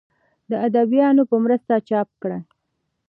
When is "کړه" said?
2.21-2.39